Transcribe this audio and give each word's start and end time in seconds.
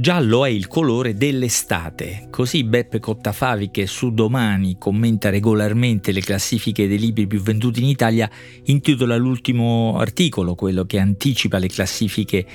Giallo 0.00 0.46
è 0.46 0.48
il 0.48 0.66
colore 0.66 1.12
dell'estate, 1.12 2.28
così 2.30 2.64
Beppe 2.64 3.00
Cottafavi, 3.00 3.70
che 3.70 3.86
su 3.86 4.14
Domani 4.14 4.78
commenta 4.78 5.28
regolarmente 5.28 6.10
le 6.10 6.22
classifiche 6.22 6.88
dei 6.88 6.98
libri 6.98 7.26
più 7.26 7.38
venduti 7.42 7.82
in 7.82 7.88
Italia, 7.88 8.30
intitola 8.64 9.16
l'ultimo 9.16 9.98
articolo, 9.98 10.54
quello 10.54 10.86
che 10.86 10.98
anticipa 10.98 11.58
le 11.58 11.68
classifiche 11.68 12.46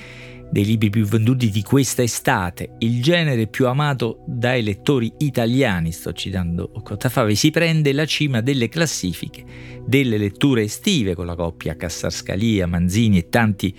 dei 0.50 0.66
libri 0.66 0.90
più 0.90 1.06
venduti 1.06 1.52
di 1.52 1.62
questa 1.62 2.02
estate. 2.02 2.78
Il 2.79 3.04
genere 3.04 3.46
più 3.46 3.68
amato 3.68 4.24
dai 4.26 4.64
lettori 4.64 5.14
italiani, 5.20 5.92
sto 5.92 6.14
citando 6.14 6.72
Cottafavi, 6.72 7.36
si 7.36 7.52
prende 7.52 7.94
la 7.94 8.06
cima 8.06 8.42
delle 8.42 8.70
classifiche 8.70 9.44
delle 9.86 10.18
letture 10.18 10.64
estive 10.64 11.14
con 11.14 11.28
la 11.28 11.36
coppia 11.36 11.76
Cassarscalia, 11.76 12.66
Manzini 12.66 13.20
e 13.20 13.30
tanti 13.30 13.76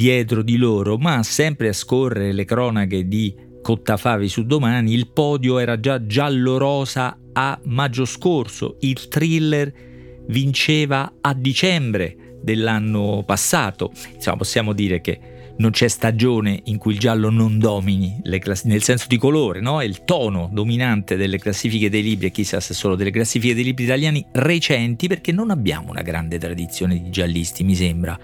dietro 0.00 0.40
di 0.40 0.56
loro, 0.56 0.96
ma 0.96 1.22
sempre 1.22 1.68
a 1.68 1.74
scorrere 1.74 2.32
le 2.32 2.46
cronache 2.46 3.06
di 3.06 3.34
Cottafavi 3.60 4.30
su 4.30 4.46
domani, 4.46 4.94
il 4.94 5.08
podio 5.08 5.58
era 5.58 5.78
già 5.78 6.06
giallo-rosa 6.06 7.18
a 7.34 7.60
maggio 7.64 8.06
scorso, 8.06 8.78
il 8.80 9.08
thriller 9.08 9.70
vinceva 10.28 11.16
a 11.20 11.34
dicembre 11.34 12.38
dell'anno 12.40 13.22
passato. 13.26 13.92
Insomma, 14.14 14.38
possiamo 14.38 14.72
dire 14.72 15.02
che 15.02 15.20
non 15.58 15.70
c'è 15.72 15.88
stagione 15.88 16.62
in 16.64 16.78
cui 16.78 16.94
il 16.94 16.98
giallo 16.98 17.28
non 17.28 17.58
domini, 17.58 18.22
class- 18.38 18.64
nel 18.64 18.82
senso 18.82 19.04
di 19.06 19.18
colore, 19.18 19.60
no? 19.60 19.82
è 19.82 19.84
il 19.84 20.04
tono 20.04 20.48
dominante 20.50 21.16
delle 21.16 21.38
classifiche 21.38 21.90
dei 21.90 22.02
libri 22.02 22.28
e 22.28 22.30
chissà 22.30 22.58
se 22.60 22.72
solo 22.72 22.94
delle 22.94 23.10
classifiche 23.10 23.52
dei 23.52 23.64
libri 23.64 23.84
italiani 23.84 24.24
recenti 24.32 25.06
perché 25.08 25.30
non 25.30 25.50
abbiamo 25.50 25.90
una 25.90 26.00
grande 26.00 26.38
tradizione 26.38 27.02
di 27.02 27.10
giallisti, 27.10 27.64
mi 27.64 27.74
sembra 27.74 28.18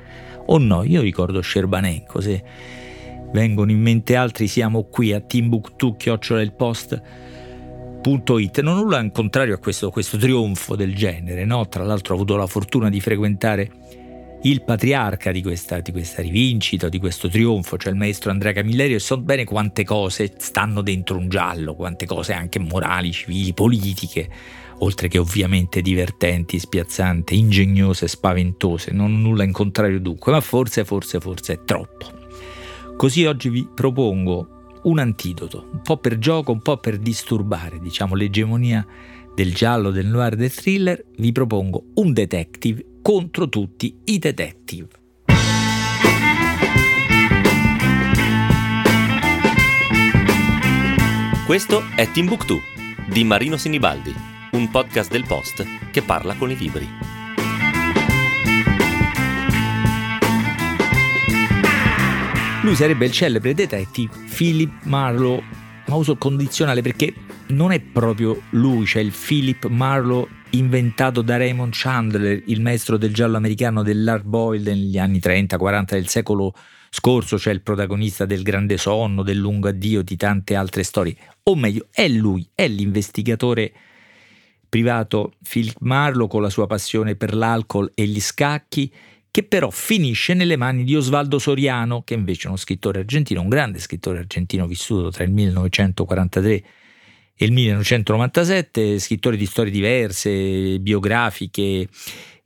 o 0.46 0.58
no, 0.58 0.82
io 0.82 1.00
ricordo 1.00 1.40
Scerbanenko, 1.40 2.20
se 2.20 2.42
vengono 3.32 3.70
in 3.70 3.80
mente 3.80 4.16
altri 4.16 4.46
siamo 4.48 4.84
qui 4.84 5.12
a 5.12 5.20
Timbuktu, 5.20 5.96
chiocciola 5.96 6.40
il 6.40 6.52
post. 6.52 7.00
It. 8.08 8.60
Non 8.60 8.76
nulla 8.76 9.00
in 9.00 9.10
contrario 9.10 9.56
a 9.56 9.58
questo, 9.58 9.90
questo 9.90 10.16
trionfo 10.16 10.76
del 10.76 10.94
genere, 10.94 11.44
no? 11.44 11.66
tra 11.66 11.82
l'altro 11.82 12.12
ho 12.12 12.16
avuto 12.16 12.36
la 12.36 12.46
fortuna 12.46 12.88
di 12.88 13.00
frequentare 13.00 13.68
il 14.42 14.62
patriarca 14.62 15.32
di 15.32 15.42
questa, 15.42 15.80
di 15.80 15.92
questa, 15.92 16.22
rivincita, 16.22 16.88
di 16.88 16.98
questo 16.98 17.28
trionfo, 17.28 17.76
cioè 17.76 17.92
il 17.92 17.98
maestro 17.98 18.30
Andrea 18.30 18.52
Camilleri, 18.52 18.94
e 18.94 18.98
so 18.98 19.18
bene 19.18 19.44
quante 19.44 19.84
cose 19.84 20.34
stanno 20.38 20.82
dentro 20.82 21.16
un 21.16 21.28
giallo, 21.28 21.74
quante 21.74 22.06
cose 22.06 22.32
anche 22.32 22.58
morali, 22.58 23.12
civili, 23.12 23.52
politiche 23.52 24.28
oltre 24.78 25.08
che 25.08 25.18
ovviamente 25.18 25.80
divertenti, 25.80 26.58
spiazzanti, 26.58 27.38
ingegnose, 27.38 28.08
spaventose, 28.08 28.92
non 28.92 29.14
ho 29.14 29.16
nulla 29.16 29.44
in 29.44 29.52
contrario 29.52 30.00
dunque, 30.00 30.32
ma 30.32 30.40
forse, 30.40 30.84
forse, 30.84 31.20
forse 31.20 31.54
è 31.54 31.64
troppo. 31.64 32.06
Così 32.96 33.24
oggi 33.24 33.48
vi 33.48 33.68
propongo 33.72 34.80
un 34.82 34.98
antidoto, 34.98 35.68
un 35.72 35.80
po' 35.82 35.96
per 35.96 36.18
gioco, 36.18 36.52
un 36.52 36.60
po' 36.60 36.76
per 36.76 36.98
disturbare, 36.98 37.78
diciamo, 37.78 38.14
l'egemonia 38.14 38.86
del 39.34 39.54
giallo, 39.54 39.90
del 39.90 40.06
noir, 40.06 40.34
del 40.34 40.52
thriller, 40.52 41.04
vi 41.16 41.32
propongo 41.32 41.86
un 41.96 42.12
detective 42.12 42.84
contro 43.06 43.48
tutti 43.48 44.00
i 44.06 44.18
detective. 44.18 44.88
Questo 51.46 51.84
è 51.94 52.10
Timbuktu 52.10 52.60
di 53.08 53.22
Marino 53.22 53.56
Sinibaldi 53.56 54.12
un 54.50 54.68
podcast 54.70 55.12
del 55.12 55.24
Post 55.24 55.64
che 55.92 56.02
parla 56.02 56.34
con 56.34 56.50
i 56.50 56.56
libri. 56.56 56.88
Lui 62.62 62.74
sarebbe 62.74 63.04
il 63.04 63.12
celebre 63.12 63.54
detective 63.54 64.12
Philip 64.34 64.82
Marlowe, 64.82 65.44
ma 65.86 65.94
uso 65.94 66.10
il 66.10 66.18
condizionale 66.18 66.82
perché 66.82 67.14
non 67.48 67.72
è 67.72 67.80
proprio 67.80 68.42
lui, 68.50 68.86
cioè 68.86 69.02
il 69.02 69.12
Philip 69.12 69.66
Marlowe 69.66 70.28
inventato 70.50 71.22
da 71.22 71.36
Raymond 71.36 71.72
Chandler, 71.74 72.42
il 72.46 72.60
maestro 72.60 72.96
del 72.96 73.12
giallo 73.12 73.36
americano 73.36 73.82
dell'Hard 73.82 74.24
Boyle 74.24 74.74
negli 74.74 74.98
anni 74.98 75.18
30-40 75.18 75.84
del 75.90 76.08
secolo 76.08 76.54
scorso, 76.90 77.38
cioè 77.38 77.52
il 77.52 77.62
protagonista 77.62 78.24
del 78.24 78.42
Grande 78.42 78.78
Sonno, 78.78 79.22
del 79.22 79.36
Lungo 79.36 79.68
Addio, 79.68 80.02
di 80.02 80.16
tante 80.16 80.54
altre 80.54 80.82
storie. 80.82 81.16
O 81.44 81.54
meglio, 81.54 81.86
è 81.92 82.08
lui, 82.08 82.48
è 82.54 82.66
l'investigatore 82.66 83.72
privato 84.68 85.34
Philip 85.48 85.76
Marlowe 85.80 86.28
con 86.28 86.42
la 86.42 86.50
sua 86.50 86.66
passione 86.66 87.14
per 87.14 87.34
l'alcol 87.34 87.90
e 87.94 88.06
gli 88.06 88.20
scacchi, 88.20 88.92
che 89.30 89.42
però 89.42 89.70
finisce 89.70 90.32
nelle 90.34 90.56
mani 90.56 90.84
di 90.84 90.96
Osvaldo 90.96 91.38
Soriano, 91.38 92.02
che 92.02 92.14
invece 92.14 92.44
è 92.44 92.48
uno 92.48 92.56
scrittore 92.56 93.00
argentino, 93.00 93.42
un 93.42 93.48
grande 93.48 93.78
scrittore 93.78 94.18
argentino 94.18 94.66
vissuto 94.66 95.10
tra 95.10 95.24
il 95.24 95.30
1943 95.30 96.52
e 96.52 96.64
il 97.38 97.52
1997, 97.52 98.98
scrittore 98.98 99.36
di 99.36 99.46
storie 99.46 99.70
diverse, 99.70 100.78
biografiche, 100.80 101.88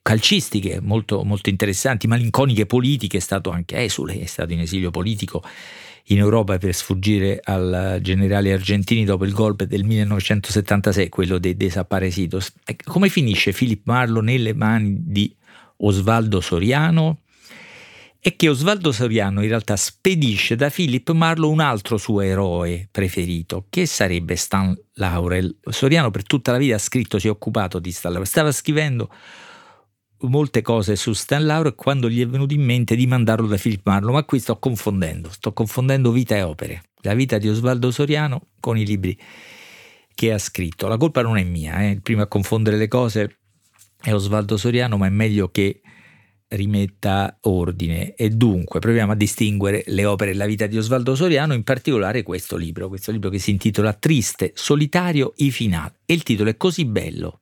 calcistiche 0.02 0.80
molto, 0.80 1.22
molto 1.22 1.48
interessanti, 1.48 2.06
malinconiche 2.06 2.66
politiche, 2.66 3.18
è 3.18 3.20
stato 3.20 3.50
anche 3.50 3.82
esule, 3.82 4.18
è 4.18 4.26
stato 4.26 4.52
in 4.52 4.60
esilio 4.60 4.90
politico 4.90 5.42
in 6.06 6.18
Europa 6.18 6.58
per 6.58 6.74
sfuggire 6.74 7.40
al 7.42 7.98
generale 8.02 8.52
Argentini 8.52 9.04
dopo 9.04 9.24
il 9.24 9.32
golpe 9.32 9.66
del 9.66 9.84
1976, 9.84 11.08
quello 11.08 11.38
dei 11.38 11.56
desaparecidos. 11.56 12.52
Come 12.84 13.08
finisce 13.08 13.52
Philip 13.52 13.82
Marlowe 13.84 14.24
nelle 14.24 14.54
mani 14.54 14.96
di 14.98 15.32
Osvaldo 15.78 16.40
Soriano? 16.40 17.18
È 18.22 18.36
che 18.36 18.50
Osvaldo 18.50 18.92
Soriano 18.92 19.41
in 19.41 19.48
realtà 19.48 19.76
spedisce 19.76 20.54
da 20.54 20.69
Philip 20.69 21.10
Marlowe 21.12 21.50
un 21.54 21.60
altro 21.60 21.97
suo 21.97 22.20
eroe 22.20 22.86
preferito, 22.91 23.64
che 23.70 23.86
sarebbe 23.86 24.36
Stan 24.36 24.78
Laurel. 24.97 25.56
Soriano 25.70 26.10
per 26.10 26.25
tutta 26.25 26.53
la 26.53 26.58
vita 26.58 26.75
ha 26.75 26.78
scritto, 26.78 27.19
si 27.19 27.28
è 27.28 27.31
occupato 27.31 27.78
di 27.78 27.91
Stan 27.91 28.10
Laurel, 28.10 28.28
stava 28.28 28.53
scrivendo 28.53 29.10
molte 30.28 30.60
cose 30.60 30.97
su 30.97 31.14
Stan 31.14 31.47
Lauro 31.47 31.70
e 31.70 31.75
quando 31.75 32.10
gli 32.10 32.20
è 32.20 32.26
venuto 32.26 32.53
in 32.53 32.62
mente 32.62 32.94
di 32.94 33.06
mandarlo 33.06 33.47
da 33.47 33.56
Philip 33.56 33.81
Marlowe, 33.84 34.12
ma 34.12 34.25
qui 34.25 34.38
sto 34.38 34.58
confondendo, 34.58 35.31
sto 35.31 35.54
confondendo 35.54 36.12
vita 36.12 36.37
e 36.37 36.42
opere, 36.42 36.82
la 37.00 37.14
vita 37.14 37.38
di 37.38 37.48
Osvaldo 37.48 37.91
Soriano 37.91 38.48
con 38.60 38.76
i 38.76 38.84
libri 38.84 39.19
che 40.14 40.31
ha 40.31 40.38
scritto. 40.38 40.88
La 40.88 40.98
colpa 40.98 41.22
non 41.22 41.38
è 41.38 41.44
mia, 41.44 41.84
eh. 41.84 41.92
il 41.92 42.02
primo 42.02 42.20
a 42.20 42.26
confondere 42.26 42.76
le 42.76 42.88
cose 42.88 43.38
è 43.98 44.12
Osvaldo 44.12 44.58
Soriano, 44.58 44.98
ma 44.98 45.06
è 45.06 45.10
meglio 45.10 45.48
che 45.50 45.81
rimetta 46.50 47.38
ordine. 47.43 48.15
E 48.15 48.31
dunque 48.31 48.81
proviamo 48.81 49.12
a 49.12 49.16
distinguere 49.16 49.83
le 49.87 50.05
opere 50.05 50.31
e 50.31 50.34
la 50.34 50.47
vita 50.47 50.66
di 50.66 50.78
Osvaldo 50.78 51.15
Soriano, 51.15 51.55
in 51.55 51.65
particolare 51.65 52.22
questo 52.22 52.56
libro, 52.56 52.88
questo 52.88 53.12
libro 53.12 53.31
che 53.31 53.38
si 53.38 53.50
intitola 53.50 53.93
Triste, 53.93 54.53
solitario, 54.55 55.33
i 55.37 55.50
finali 55.50 55.93
e 56.05 56.15
il 56.15 56.22
titolo 56.22 56.50
è 56.50 56.56
così 56.56 56.84
bello 56.84 57.41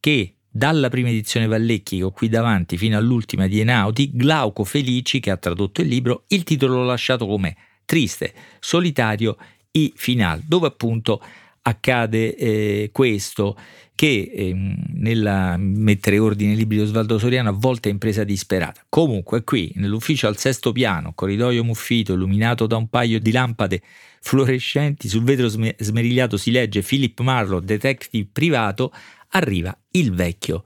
che 0.00 0.34
dalla 0.48 0.88
prima 0.88 1.08
edizione 1.08 1.46
Vallecchi 1.46 1.96
che 1.96 2.02
ho 2.04 2.12
qui 2.12 2.28
davanti 2.28 2.76
fino 2.76 2.96
all'ultima 2.96 3.48
di 3.48 3.58
Enauti, 3.58 4.10
Glauco 4.12 4.62
Felici 4.62 5.18
che 5.18 5.30
ha 5.30 5.36
tradotto 5.36 5.80
il 5.80 5.88
libro, 5.88 6.24
il 6.28 6.44
titolo 6.44 6.76
l'ho 6.76 6.84
lasciato 6.84 7.26
come 7.26 7.56
Triste, 7.84 8.32
solitario 8.60 9.36
i 9.72 9.92
final, 9.96 10.40
dove 10.46 10.68
appunto 10.68 11.20
accade 11.66 12.36
eh, 12.36 12.90
questo 12.92 13.56
che 13.94 14.30
eh, 14.34 14.54
nel 14.94 15.54
mettere 15.58 16.18
ordine 16.18 16.52
ai 16.52 16.56
libri 16.56 16.76
di 16.76 16.82
Osvaldo 16.82 17.18
Soriano 17.18 17.50
a 17.50 17.52
volte 17.52 17.88
è 17.88 17.92
impresa 17.92 18.24
disperata. 18.24 18.84
Comunque 18.88 19.44
qui 19.44 19.72
nell'ufficio 19.76 20.26
al 20.26 20.36
sesto 20.36 20.72
piano, 20.72 21.12
corridoio 21.14 21.64
muffito, 21.64 22.12
illuminato 22.12 22.66
da 22.66 22.76
un 22.76 22.88
paio 22.88 23.20
di 23.20 23.30
lampade 23.30 23.82
fluorescenti, 24.20 25.08
sul 25.08 25.22
vetro 25.22 25.48
smerigliato 25.48 26.36
si 26.36 26.50
legge 26.50 26.82
Philip 26.82 27.20
Marlowe, 27.20 27.64
detective 27.64 28.28
privato, 28.30 28.92
arriva 29.30 29.76
il 29.92 30.12
vecchio 30.12 30.64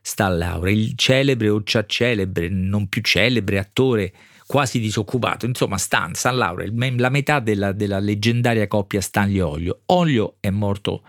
Stan 0.00 0.36
Laura, 0.36 0.70
il 0.70 0.92
celebre 0.96 1.48
o 1.50 1.62
già 1.62 1.84
celebre, 1.86 2.48
non 2.48 2.88
più 2.88 3.02
celebre 3.02 3.58
attore 3.58 4.12
quasi 4.52 4.80
disoccupato, 4.80 5.46
insomma 5.46 5.78
Stan, 5.78 6.12
Stan 6.12 6.36
Laura, 6.36 6.66
la 6.98 7.08
metà 7.08 7.40
della, 7.40 7.72
della 7.72 7.98
leggendaria 7.98 8.66
coppia 8.66 9.00
Stanley 9.00 9.40
Olio. 9.40 9.80
Olio 9.86 10.34
è 10.40 10.50
morto 10.50 11.00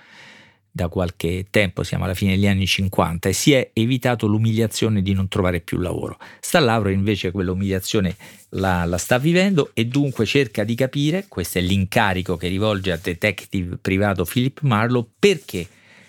da 0.72 0.88
qualche 0.88 1.48
tempo, 1.50 1.84
siamo 1.84 2.06
alla 2.06 2.14
fine 2.14 2.36
degli 2.36 2.48
anni 2.48 2.66
50, 2.66 3.28
e 3.28 3.34
si 3.34 3.52
è 3.52 3.72
evitato 3.74 4.28
l'umiliazione 4.28 5.02
di 5.02 5.12
non 5.12 5.28
trovare 5.28 5.60
più 5.60 5.78
lavoro. 5.78 6.18
Stan 6.40 6.64
Laura 6.64 6.90
invece 6.90 7.32
quell'umiliazione 7.32 8.16
la, 8.52 8.86
la, 8.86 8.98
sta 8.98 9.18
vivendo 9.18 9.72
e 9.74 9.88
dunque 9.88 10.24
cerca 10.26 10.64
di 10.64 10.76
capire, 10.76 11.26
questo 11.28 11.58
è 11.58 11.62
l'incarico 11.62 12.38
che 12.38 12.48
rivolge 12.48 12.94
al 12.94 13.00
detective 13.00 13.76
privato 13.76 14.24
Philip 14.24 14.62
Marlowe, 14.62 15.06
perché 15.20 15.68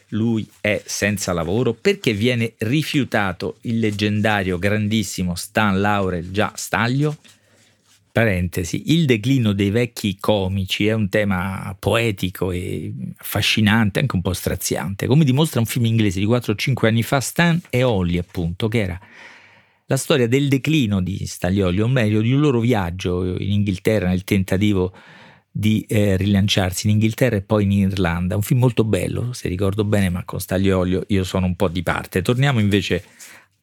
lui 0.09 0.47
è 0.61 0.83
senza 0.85 1.33
lavoro 1.33 1.73
perché 1.73 2.13
viene 2.13 2.55
rifiutato 2.59 3.57
il 3.63 3.79
leggendario 3.79 4.59
grandissimo 4.59 5.35
Stan 5.35 5.81
Laurel 5.81 6.31
già 6.31 6.53
Staglio? 6.55 7.17
Parentesi, 8.13 8.93
il 8.93 9.07
declino 9.07 9.53
dei 9.53 9.71
vecchi 9.71 10.17
comici 10.21 10.87
è 10.87 10.93
un 10.93 11.09
tema 11.09 11.75
poetico 11.77 12.53
e 12.53 12.93
affascinante, 13.17 13.99
anche 13.99 14.15
un 14.15 14.23
po' 14.23 14.33
straziante, 14.33 15.09
come 15.09 15.25
dimostra 15.25 15.59
un 15.59 15.67
film 15.67 15.87
inglese 15.87 16.21
di 16.21 16.27
4-5 16.27 16.87
anni 16.87 17.03
fa, 17.03 17.19
Stan 17.19 17.61
e 17.71 17.83
Ollie 17.83 18.21
appunto, 18.21 18.69
che 18.69 18.79
era 18.79 19.01
la 19.87 19.97
storia 19.97 20.29
del 20.29 20.47
declino 20.47 21.03
di 21.03 21.27
Staglioli, 21.27 21.81
o 21.81 21.89
meglio 21.89 22.21
di 22.21 22.33
un 22.33 22.39
loro 22.39 22.61
viaggio 22.61 23.37
in 23.37 23.51
Inghilterra 23.51 24.09
nel 24.09 24.23
tentativo 24.23 24.93
di 24.93 25.24
eh, 25.87 26.17
rilanciarsi 26.17 26.87
in 26.87 26.95
Inghilterra 26.95 27.37
e 27.37 27.43
poi 27.43 27.65
in 27.65 27.73
Irlanda. 27.73 28.35
Un 28.35 28.43
film 28.43 28.61
molto 28.61 28.85
bello, 28.85 29.33
se 29.33 29.49
ricordo 29.49 29.85
bene, 29.85 30.11
ma 30.11 30.25
con 30.25 30.41
Staglio 30.41 30.79
Olio 30.79 31.05
io 31.09 31.25
sono 31.25 31.47
un 31.47 31.57
po' 31.57 31.69
di 31.69 31.83
parte. 31.83 32.23
Torniamo 32.23 32.61
invece 32.61 33.05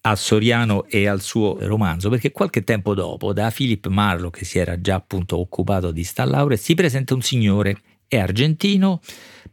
a 0.01 0.15
Soriano 0.15 0.85
e 0.85 1.07
al 1.07 1.21
suo 1.21 1.57
romanzo, 1.59 2.09
perché 2.09 2.31
qualche 2.31 2.63
tempo 2.63 2.93
dopo, 2.93 3.33
da 3.33 3.51
Philip 3.51 3.87
Marlowe, 3.87 4.31
che 4.31 4.45
si 4.45 4.57
era 4.57 4.79
già 4.79 4.95
appunto 4.95 5.37
occupato 5.37 5.91
di 5.91 6.03
Stan 6.03 6.27
Laure, 6.27 6.57
si 6.57 6.73
presenta 6.73 7.13
un 7.13 7.21
signore, 7.21 7.77
è 8.07 8.17
argentino, 8.17 9.01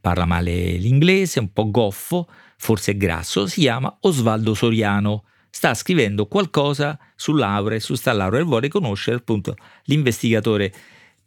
parla 0.00 0.24
male 0.24 0.72
l'inglese, 0.72 1.40
un 1.40 1.52
po' 1.52 1.70
goffo, 1.70 2.28
forse 2.56 2.96
grasso, 2.96 3.46
si 3.46 3.60
chiama 3.60 3.94
Osvaldo 4.00 4.54
Soriano 4.54 5.24
sta 5.50 5.74
scrivendo 5.74 6.26
qualcosa 6.26 6.98
su 7.16 7.32
Laure, 7.32 7.80
su 7.80 7.94
Stan 7.94 8.16
Laure 8.16 8.40
e 8.40 8.44
vuole 8.44 8.68
conoscere 8.68 9.16
appunto 9.16 9.56
l'investigatore 9.84 10.72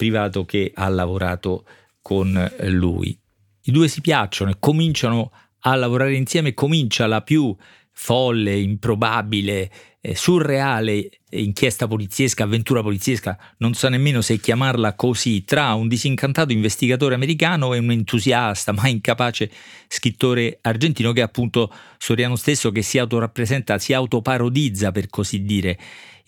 privato 0.01 0.45
che 0.45 0.71
ha 0.73 0.89
lavorato 0.89 1.63
con 2.01 2.51
lui. 2.69 3.15
I 3.65 3.71
due 3.71 3.87
si 3.87 4.01
piacciono 4.01 4.49
e 4.49 4.55
cominciano 4.57 5.31
a 5.59 5.75
lavorare 5.75 6.15
insieme, 6.15 6.55
comincia 6.55 7.05
la 7.05 7.21
più 7.21 7.55
folle, 7.91 8.57
improbabile, 8.57 9.71
eh, 10.01 10.15
surreale 10.15 11.07
inchiesta 11.29 11.87
poliziesca, 11.87 12.45
avventura 12.45 12.81
poliziesca, 12.81 13.37
non 13.57 13.75
so 13.75 13.89
nemmeno 13.89 14.21
se 14.21 14.39
chiamarla 14.39 14.95
così, 14.95 15.43
tra 15.43 15.75
un 15.75 15.87
disincantato 15.87 16.51
investigatore 16.51 17.13
americano 17.13 17.75
e 17.75 17.77
un 17.77 17.91
entusiasta 17.91 18.71
ma 18.71 18.87
incapace 18.87 19.51
scrittore 19.87 20.57
argentino 20.61 21.11
che 21.11 21.21
appunto 21.21 21.71
Soriano 21.99 22.35
stesso 22.35 22.71
che 22.71 22.81
si 22.81 22.97
autorappresenta, 22.97 23.77
si 23.77 23.93
autoparodizza 23.93 24.91
per 24.91 25.09
così 25.11 25.43
dire 25.43 25.77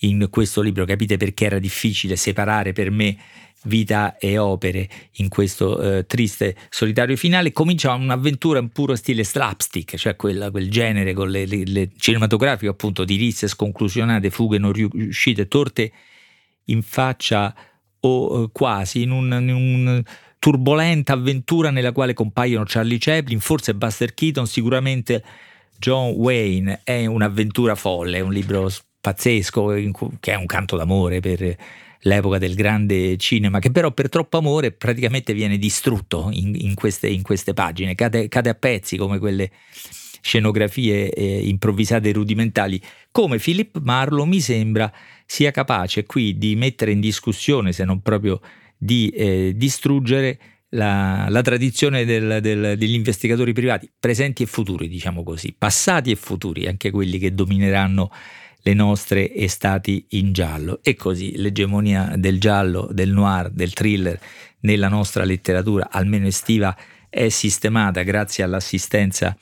in 0.03 0.27
questo 0.29 0.61
libro. 0.61 0.85
Capite 0.85 1.17
perché 1.17 1.45
era 1.45 1.59
difficile 1.59 2.15
separare 2.15 2.73
per 2.73 2.91
me 2.91 3.17
vita 3.63 4.17
e 4.17 4.37
opere 4.37 4.89
in 5.17 5.29
questo 5.29 5.79
eh, 5.79 6.05
triste 6.05 6.55
solitario 6.69 7.15
finale, 7.15 7.51
comincia 7.51 7.93
un'avventura 7.93 8.59
in 8.59 8.69
puro 8.69 8.95
stile 8.95 9.23
slapstick, 9.23 9.95
cioè 9.95 10.15
quella, 10.15 10.51
quel 10.51 10.69
genere 10.69 11.13
con 11.13 11.29
le, 11.29 11.45
le, 11.45 11.63
le 11.65 11.89
cinematografiche 11.97 12.71
appunto 12.71 13.05
di 13.05 13.15
risse 13.15 13.47
sconclusionate, 13.47 14.29
fughe 14.29 14.57
non 14.57 14.73
riuscite, 14.73 15.47
torte 15.47 15.91
in 16.65 16.81
faccia 16.81 17.55
o 18.01 18.43
eh, 18.43 18.49
quasi 18.51 19.03
in 19.03 19.11
un, 19.11 19.31
in 19.31 19.53
un 19.53 20.03
turbolenta 20.39 21.13
avventura 21.13 21.69
nella 21.69 21.93
quale 21.93 22.13
compaiono 22.13 22.65
Charlie 22.67 22.97
Chaplin, 22.99 23.39
forse 23.39 23.73
Buster 23.75 24.13
Keaton, 24.13 24.45
sicuramente 24.45 25.23
John 25.79 26.09
Wayne. 26.11 26.81
È 26.83 27.05
un'avventura 27.05 27.75
folle, 27.75 28.17
è 28.17 28.21
un 28.21 28.33
libro 28.33 28.69
pazzesco 29.03 29.65
che 30.21 30.31
è 30.31 30.35
un 30.35 30.45
canto 30.45 30.77
d'amore 30.77 31.19
per 31.19 31.57
l'epoca 32.03 32.37
del 32.37 32.55
grande 32.55 33.17
cinema, 33.17 33.59
che 33.59 33.69
però 33.69 33.91
per 33.91 34.07
troppo 34.07 34.37
amore 34.37 34.71
praticamente 34.71 35.33
viene 35.33 35.57
distrutto 35.57 36.29
in, 36.31 36.55
in, 36.55 36.73
queste, 36.73 37.09
in 37.09 37.21
queste, 37.21 37.53
pagine, 37.53 37.95
cade, 37.95 38.29
cade, 38.29 38.49
a 38.49 38.53
pezzi 38.53 38.95
come 38.95 39.19
quelle 39.19 39.51
scenografie 40.21 41.11
eh, 41.11 41.47
improvvisate 41.49 42.09
e 42.09 42.13
rudimentali, 42.13 42.81
come 43.11 43.39
Philip 43.39 43.81
Marlowe 43.81 44.25
mi 44.25 44.39
sembra 44.39 44.89
sia 45.25 45.51
capace 45.51 46.05
qui 46.05 46.37
di 46.37 46.55
mettere 46.55 46.91
in 46.91 47.01
discussione, 47.01 47.73
se 47.73 47.83
non 47.83 48.01
proprio 48.01 48.39
di 48.77 49.09
eh, 49.09 49.51
distruggere, 49.53 50.39
la, 50.73 51.27
la 51.29 51.41
tradizione 51.41 52.05
del, 52.05 52.39
del, 52.41 52.77
degli 52.77 52.95
investigatori 52.95 53.53
privati, 53.53 53.91
presenti 53.99 54.43
e 54.43 54.45
futuri, 54.45 54.87
diciamo 54.87 55.23
così, 55.23 55.53
passati 55.55 56.09
e 56.09 56.15
futuri, 56.15 56.67
anche 56.67 56.89
quelli 56.89 57.19
che 57.19 57.33
domineranno 57.33 58.09
le 58.63 58.73
nostre 58.73 59.33
estati 59.33 60.05
in 60.09 60.33
giallo. 60.33 60.79
E 60.81 60.95
così 60.95 61.37
l'egemonia 61.37 62.15
del 62.17 62.39
giallo, 62.39 62.89
del 62.91 63.11
noir, 63.11 63.49
del 63.49 63.73
thriller 63.73 64.19
nella 64.61 64.87
nostra 64.87 65.23
letteratura, 65.23 65.89
almeno 65.91 66.27
estiva, 66.27 66.75
è 67.09 67.29
sistemata 67.29 68.01
grazie 68.01 68.43
all'assistenza 68.43 69.37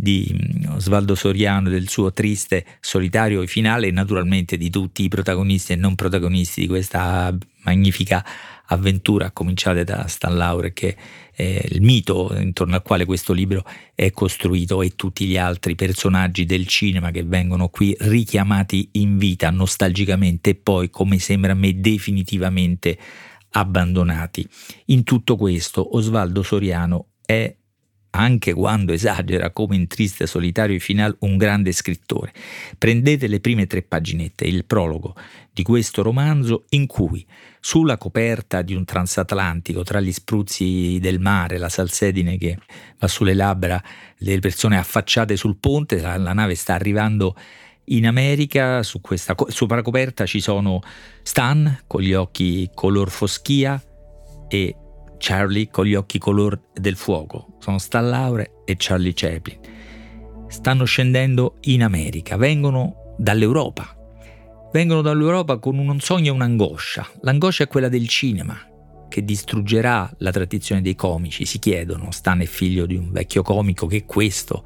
di 0.00 0.32
mm, 0.32 0.74
Osvaldo 0.74 1.16
Soriano 1.16 1.68
del 1.68 1.88
suo 1.88 2.12
triste 2.12 2.64
solitario 2.80 3.44
finale 3.46 3.88
e 3.88 3.90
naturalmente 3.90 4.56
di 4.56 4.70
tutti 4.70 5.02
i 5.02 5.08
protagonisti 5.08 5.72
e 5.72 5.76
non 5.76 5.96
protagonisti 5.96 6.60
di 6.60 6.66
questa 6.68 7.36
magnifica 7.64 8.24
avventura 8.66 9.32
cominciate 9.32 9.82
da 9.82 10.06
Stan 10.06 10.36
Laure 10.36 10.72
che 10.72 10.96
è 11.34 11.66
il 11.70 11.82
mito 11.82 12.32
intorno 12.38 12.76
al 12.76 12.82
quale 12.82 13.06
questo 13.06 13.32
libro 13.32 13.64
è 13.94 14.10
costruito 14.12 14.82
e 14.82 14.94
tutti 14.94 15.26
gli 15.26 15.36
altri 15.36 15.74
personaggi 15.74 16.44
del 16.44 16.66
cinema 16.66 17.10
che 17.10 17.24
vengono 17.24 17.68
qui 17.68 17.96
richiamati 17.98 18.90
in 18.92 19.18
vita 19.18 19.50
nostalgicamente 19.50 20.50
e 20.50 20.54
poi 20.54 20.90
come 20.90 21.18
sembra 21.18 21.52
a 21.52 21.56
me 21.56 21.80
definitivamente 21.80 22.96
abbandonati. 23.50 24.46
In 24.86 25.02
tutto 25.02 25.36
questo 25.36 25.96
Osvaldo 25.96 26.42
Soriano 26.42 27.14
è 27.24 27.52
anche 28.10 28.54
quando 28.54 28.92
esagera 28.92 29.50
come 29.50 29.76
in 29.76 29.86
Triste 29.86 30.26
Solitario 30.26 30.78
Final, 30.78 31.16
un 31.20 31.36
grande 31.36 31.72
scrittore. 31.72 32.32
Prendete 32.76 33.26
le 33.26 33.40
prime 33.40 33.66
tre 33.66 33.82
paginette, 33.82 34.44
il 34.44 34.64
prologo 34.64 35.14
di 35.52 35.62
questo 35.62 36.02
romanzo 36.02 36.64
in 36.70 36.86
cui 36.86 37.26
sulla 37.60 37.98
coperta 37.98 38.62
di 38.62 38.74
un 38.74 38.84
transatlantico 38.84 39.82
tra 39.82 40.00
gli 40.00 40.12
spruzzi 40.12 40.98
del 41.00 41.20
mare, 41.20 41.58
la 41.58 41.68
salsedine 41.68 42.38
che 42.38 42.58
va 42.98 43.08
sulle 43.08 43.34
labbra 43.34 43.82
delle 44.18 44.40
persone 44.40 44.78
affacciate 44.78 45.36
sul 45.36 45.56
ponte, 45.56 46.00
la, 46.00 46.32
nave 46.32 46.54
sta 46.54 46.74
arrivando 46.74 47.34
in 47.90 48.06
America, 48.06 48.82
su 48.82 49.00
questa 49.00 49.34
coperta 49.34 50.26
ci 50.26 50.40
sono 50.40 50.80
Stan 51.22 51.80
con 51.86 52.02
gli 52.02 52.12
occhi 52.12 52.70
color 52.74 53.10
foschia 53.10 53.82
e 54.48 54.76
Charlie 55.18 55.68
con 55.68 55.84
gli 55.84 55.94
occhi 55.94 56.18
color 56.18 56.58
del 56.72 56.96
fuoco. 56.96 57.56
Sono 57.58 57.78
Stan 57.78 58.08
Laure 58.08 58.62
e 58.64 58.74
Charlie 58.78 59.12
Chaplin. 59.14 59.58
Stanno 60.48 60.84
scendendo 60.84 61.56
in 61.62 61.82
America, 61.82 62.36
vengono 62.36 63.14
dall'Europa. 63.18 63.94
Vengono 64.72 65.02
dall'Europa 65.02 65.58
con 65.58 65.78
un 65.78 66.00
sogno 66.00 66.32
e 66.32 66.34
un'angoscia. 66.34 67.06
L'angoscia 67.22 67.64
è 67.64 67.68
quella 67.68 67.88
del 67.88 68.08
cinema, 68.08 68.56
che 69.08 69.24
distruggerà 69.24 70.10
la 70.18 70.30
tradizione 70.30 70.82
dei 70.82 70.94
comici. 70.94 71.44
Si 71.44 71.58
chiedono, 71.58 72.10
Stan 72.10 72.40
è 72.40 72.46
figlio 72.46 72.86
di 72.86 72.96
un 72.96 73.10
vecchio 73.10 73.42
comico 73.42 73.86
che 73.86 74.04
questo 74.04 74.64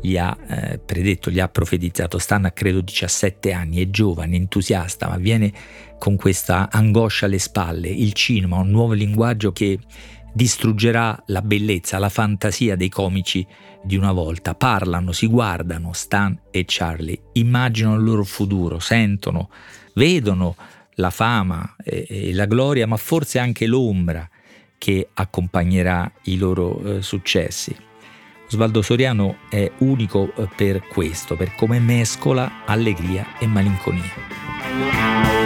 gli 0.00 0.16
ha 0.16 0.36
eh, 0.48 0.78
predetto, 0.78 1.30
gli 1.30 1.40
ha 1.40 1.48
profetizzato. 1.48 2.18
Stan 2.18 2.44
ha 2.44 2.50
credo 2.52 2.80
17 2.80 3.52
anni, 3.52 3.82
è 3.82 3.90
giovane, 3.90 4.36
entusiasta, 4.36 5.08
ma 5.08 5.16
viene 5.16 5.52
con 5.98 6.16
questa 6.16 6.68
angoscia 6.70 7.26
alle 7.26 7.38
spalle. 7.38 7.88
Il 7.88 8.12
cinema, 8.12 8.58
un 8.58 8.70
nuovo 8.70 8.92
linguaggio 8.92 9.52
che 9.52 9.78
distruggerà 10.32 11.22
la 11.26 11.42
bellezza, 11.42 11.98
la 11.98 12.08
fantasia 12.08 12.76
dei 12.76 12.88
comici 12.88 13.46
di 13.82 13.96
una 13.96 14.12
volta. 14.12 14.54
Parlano, 14.54 15.12
si 15.12 15.26
guardano, 15.26 15.92
Stan 15.92 16.38
e 16.50 16.64
Charlie, 16.66 17.20
immaginano 17.32 17.96
il 17.96 18.04
loro 18.04 18.24
futuro, 18.24 18.78
sentono, 18.78 19.50
vedono 19.94 20.56
la 20.94 21.10
fama 21.10 21.76
e, 21.82 22.06
e 22.08 22.34
la 22.34 22.46
gloria, 22.46 22.86
ma 22.86 22.96
forse 22.96 23.38
anche 23.38 23.66
l'ombra 23.66 24.28
che 24.78 25.08
accompagnerà 25.12 26.10
i 26.24 26.38
loro 26.38 26.80
eh, 26.82 27.02
successi. 27.02 27.88
Osvaldo 28.52 28.82
Soriano 28.82 29.36
è 29.48 29.70
unico 29.78 30.32
eh, 30.34 30.48
per 30.56 30.84
questo, 30.88 31.36
per 31.36 31.54
come 31.54 31.78
mescola 31.78 32.64
allegria 32.66 33.38
e 33.38 33.46
malinconia. 33.46 35.39